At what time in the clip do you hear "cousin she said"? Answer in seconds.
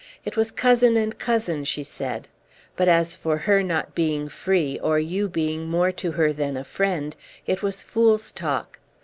1.19-2.27